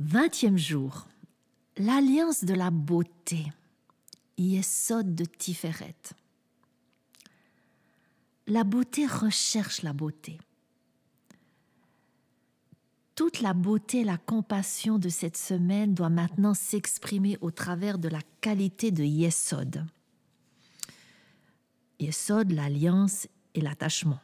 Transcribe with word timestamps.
Vingtième 0.00 0.56
jour. 0.56 1.08
L'alliance 1.76 2.44
de 2.44 2.54
la 2.54 2.70
beauté. 2.70 3.52
Yesod 4.36 5.16
de 5.16 5.24
Tiferet. 5.24 5.96
La 8.46 8.62
beauté 8.62 9.06
recherche 9.06 9.82
la 9.82 9.92
beauté. 9.92 10.38
Toute 13.16 13.40
la 13.40 13.54
beauté 13.54 14.02
et 14.02 14.04
la 14.04 14.18
compassion 14.18 15.00
de 15.00 15.08
cette 15.08 15.36
semaine 15.36 15.94
doit 15.94 16.10
maintenant 16.10 16.54
s'exprimer 16.54 17.36
au 17.40 17.50
travers 17.50 17.98
de 17.98 18.08
la 18.08 18.20
qualité 18.40 18.92
de 18.92 19.02
Yesod. 19.02 19.84
Yesod, 21.98 22.52
l'alliance 22.52 23.26
et 23.54 23.60
l'attachement. 23.60 24.20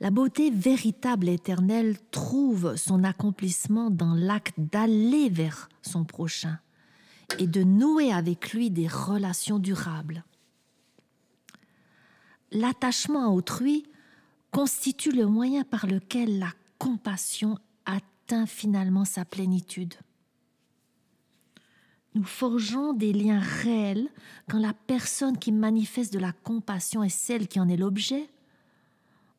La 0.00 0.10
beauté 0.10 0.50
véritable 0.50 1.28
et 1.28 1.34
éternelle 1.34 1.96
trouve 2.10 2.76
son 2.76 3.02
accomplissement 3.02 3.90
dans 3.90 4.14
l'acte 4.14 4.58
d'aller 4.58 5.30
vers 5.30 5.68
son 5.80 6.04
prochain 6.04 6.58
et 7.38 7.46
de 7.46 7.62
nouer 7.62 8.12
avec 8.12 8.52
lui 8.52 8.70
des 8.70 8.88
relations 8.88 9.58
durables. 9.58 10.24
L'attachement 12.52 13.24
à 13.24 13.28
autrui 13.28 13.84
constitue 14.50 15.12
le 15.12 15.26
moyen 15.26 15.64
par 15.64 15.86
lequel 15.86 16.38
la 16.38 16.52
compassion 16.78 17.58
atteint 17.86 18.46
finalement 18.46 19.04
sa 19.04 19.24
plénitude. 19.24 19.94
Nous 22.14 22.24
forgeons 22.24 22.92
des 22.92 23.12
liens 23.12 23.40
réels 23.40 24.08
quand 24.48 24.58
la 24.58 24.72
personne 24.72 25.38
qui 25.38 25.52
manifeste 25.52 26.12
de 26.12 26.18
la 26.18 26.32
compassion 26.32 27.02
est 27.02 27.08
celle 27.10 27.48
qui 27.48 27.60
en 27.60 27.68
est 27.68 27.76
l'objet, 27.76 28.30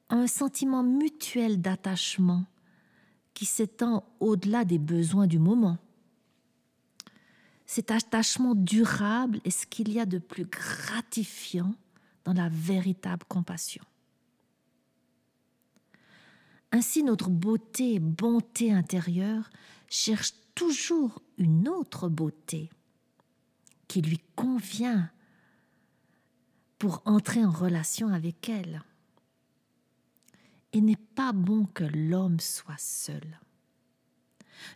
un 0.10 0.28
sentiment 0.28 0.84
mutuel 0.84 1.62
d'attachement 1.62 2.46
qui 3.34 3.46
s'étend 3.46 4.04
au-delà 4.20 4.66
des 4.66 4.80
besoins 4.80 5.28
du 5.28 5.40
moment. 5.40 5.78
Cet 7.66 7.92
attachement 7.92 8.56
durable 8.56 9.42
est 9.44 9.52
ce 9.52 9.68
qu'il 9.68 9.92
y 9.92 10.00
a 10.00 10.06
de 10.06 10.20
plus 10.20 10.46
gratifiant 10.46 11.76
dans 12.24 12.34
la 12.34 12.50
véritable 12.50 13.26
compassion. 13.28 13.84
Ainsi, 16.72 17.04
notre 17.04 17.30
beauté 17.30 17.96
et 17.96 18.00
bonté 18.00 18.72
intérieure 18.74 19.50
cherche 19.90 20.34
toujours 20.56 21.22
une 21.38 21.68
autre 21.68 22.10
beauté 22.10 22.70
qui 23.88 24.02
lui 24.02 24.20
convient 24.36 25.10
pour 26.78 27.02
entrer 27.06 27.44
en 27.44 27.52
relation 27.52 28.10
avec 28.10 28.50
elle. 28.50 28.84
Il 30.74 30.86
n'est 30.86 30.96
pas 30.96 31.32
bon 31.32 31.66
que 31.66 31.84
l'homme 31.84 32.40
soit 32.40 32.78
seul. 32.78 33.40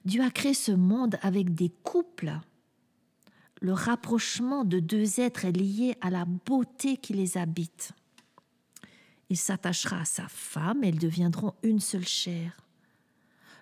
Dieu 0.05 0.23
a 0.23 0.31
créé 0.31 0.53
ce 0.53 0.71
monde 0.71 1.17
avec 1.21 1.53
des 1.53 1.69
couples. 1.69 2.39
Le 3.61 3.73
rapprochement 3.73 4.63
de 4.63 4.79
deux 4.79 5.19
êtres 5.19 5.45
est 5.45 5.51
lié 5.51 5.95
à 6.01 6.09
la 6.09 6.25
beauté 6.25 6.97
qui 6.97 7.13
les 7.13 7.37
habite. 7.37 7.91
Il 9.29 9.37
s'attachera 9.37 10.01
à 10.01 10.05
sa 10.05 10.27
femme 10.27 10.83
et 10.83 10.89
ils 10.89 10.99
deviendront 10.99 11.53
une 11.63 11.79
seule 11.79 12.07
chair. 12.07 12.57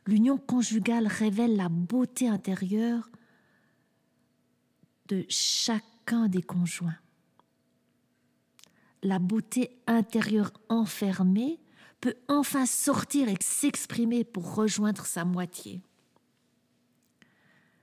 L'union 0.08 0.38
conjugale 0.38 1.08
révèle 1.08 1.56
la 1.56 1.70
beauté 1.70 2.28
intérieure 2.28 3.10
de 5.08 5.26
chacun 5.30 6.28
des 6.28 6.42
conjoints. 6.42 6.98
La 9.04 9.20
beauté 9.20 9.80
intérieure 9.86 10.52
enfermée 10.70 11.60
peut 12.02 12.16
enfin 12.28 12.66
sortir 12.66 13.28
et 13.28 13.38
s'exprimer 13.42 14.24
pour 14.24 14.56
rejoindre 14.56 15.06
sa 15.06 15.26
moitié. 15.26 15.82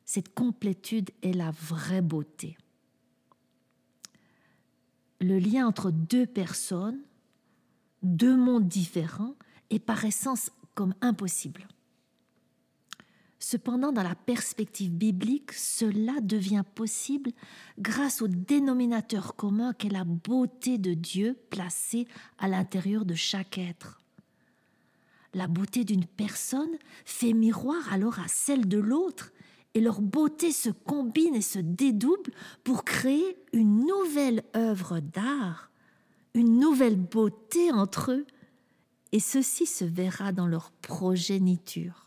Cette 0.04 0.34
complétude 0.34 1.10
est 1.22 1.32
la 1.32 1.50
vraie 1.50 2.02
beauté. 2.02 2.56
Le 5.20 5.38
lien 5.38 5.66
entre 5.66 5.90
deux 5.90 6.26
personnes, 6.26 7.00
deux 8.02 8.36
mondes 8.36 8.68
différents, 8.68 9.34
est 9.70 9.78
par 9.78 10.04
essence 10.04 10.50
comme 10.74 10.94
impossible. 11.00 11.66
Cependant, 13.38 13.92
dans 13.92 14.02
la 14.02 14.14
perspective 14.14 14.92
biblique, 14.92 15.52
cela 15.52 16.14
devient 16.20 16.64
possible 16.74 17.32
grâce 17.78 18.22
au 18.22 18.28
dénominateur 18.28 19.36
commun 19.36 19.72
qu'est 19.72 19.88
la 19.88 20.04
beauté 20.04 20.78
de 20.78 20.94
Dieu 20.94 21.38
placée 21.50 22.06
à 22.38 22.48
l'intérieur 22.48 23.04
de 23.04 23.14
chaque 23.14 23.58
être. 23.58 24.00
La 25.36 25.48
beauté 25.48 25.84
d'une 25.84 26.06
personne 26.06 26.78
fait 27.04 27.34
miroir 27.34 27.92
alors 27.92 28.20
à 28.20 28.26
celle 28.26 28.66
de 28.66 28.78
l'autre 28.78 29.32
et 29.74 29.82
leur 29.82 30.00
beauté 30.00 30.50
se 30.50 30.70
combine 30.70 31.34
et 31.34 31.42
se 31.42 31.58
dédouble 31.58 32.32
pour 32.64 32.86
créer 32.86 33.36
une 33.52 33.84
nouvelle 33.84 34.44
œuvre 34.56 35.00
d'art, 35.00 35.70
une 36.32 36.58
nouvelle 36.58 36.96
beauté 36.96 37.70
entre 37.70 38.12
eux, 38.12 38.26
et 39.12 39.20
ceci 39.20 39.66
se 39.66 39.84
verra 39.84 40.32
dans 40.32 40.46
leur 40.46 40.70
progéniture. 40.70 42.06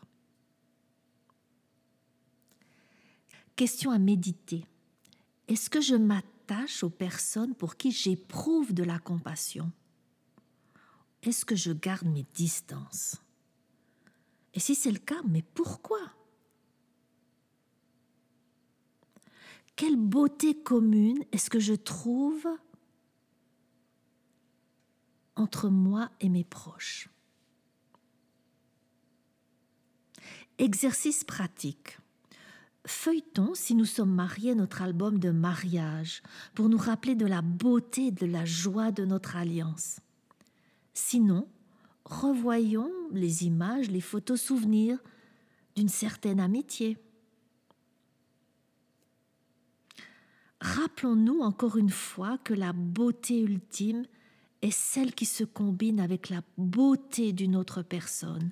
Question 3.55 3.91
à 3.91 3.99
méditer. 3.99 4.65
Est-ce 5.47 5.69
que 5.69 5.81
je 5.81 5.95
m'attache 5.95 6.83
aux 6.83 6.89
personnes 6.89 7.53
pour 7.53 7.75
qui 7.75 7.91
j'éprouve 7.91 8.73
de 8.73 8.83
la 8.83 8.97
compassion? 8.97 9.71
Est-ce 11.23 11.45
que 11.45 11.55
je 11.55 11.71
garde 11.71 12.07
mes 12.07 12.25
distances? 12.33 13.17
Et 14.53 14.59
si 14.59 14.75
c'est 14.75 14.91
le 14.91 14.99
cas, 14.99 15.21
mais 15.27 15.43
pourquoi? 15.53 15.99
Quelle 19.75 19.95
beauté 19.95 20.55
commune 20.61 21.23
est-ce 21.31 21.49
que 21.49 21.59
je 21.59 21.73
trouve 21.73 22.47
entre 25.35 25.69
moi 25.69 26.09
et 26.19 26.29
mes 26.29 26.43
proches? 26.43 27.09
Exercice 30.57 31.23
pratique. 31.23 31.97
Feuilletons, 32.85 33.53
si 33.53 33.75
nous 33.75 33.85
sommes 33.85 34.13
mariés, 34.13 34.55
notre 34.55 34.81
album 34.81 35.19
de 35.19 35.31
mariage 35.31 36.21
pour 36.55 36.67
nous 36.67 36.77
rappeler 36.77 37.15
de 37.15 37.25
la 37.25 37.41
beauté 37.41 38.07
et 38.07 38.11
de 38.11 38.25
la 38.25 38.43
joie 38.43 38.91
de 38.91 39.05
notre 39.05 39.37
alliance. 39.37 40.01
Sinon, 40.93 41.47
revoyons 42.05 42.91
les 43.11 43.45
images, 43.45 43.89
les 43.89 44.01
photos 44.01 44.41
souvenirs 44.41 44.99
d'une 45.75 45.89
certaine 45.89 46.39
amitié. 46.39 46.97
Rappelons-nous 50.61 51.39
encore 51.39 51.77
une 51.77 51.89
fois 51.89 52.37
que 52.39 52.53
la 52.53 52.73
beauté 52.73 53.39
ultime 53.39 54.05
est 54.61 54.71
celle 54.71 55.13
qui 55.13 55.25
se 55.25 55.45
combine 55.45 56.01
avec 56.01 56.29
la 56.29 56.41
beauté 56.57 57.31
d'une 57.31 57.55
autre 57.55 57.81
personne 57.81 58.51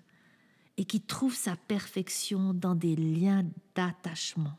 et 0.77 0.85
qui 0.85 1.01
trouve 1.01 1.35
sa 1.35 1.55
perfection 1.55 2.53
dans 2.53 2.75
des 2.75 2.95
liens 2.95 3.45
d'attachement. 3.75 4.57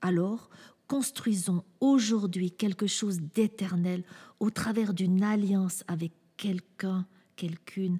Alors, 0.00 0.50
construisons 0.88 1.64
aujourd'hui 1.80 2.50
quelque 2.50 2.86
chose 2.86 3.20
d'éternel 3.20 4.04
au 4.40 4.50
travers 4.50 4.94
d'une 4.94 5.22
alliance 5.22 5.84
avec 5.88 6.12
quelqu'un, 6.36 7.06
quelqu'une, 7.34 7.98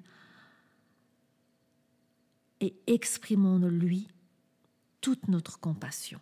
et 2.59 2.75
exprimons-lui 2.87 4.07
toute 5.01 5.27
notre 5.27 5.59
compassion. 5.59 6.19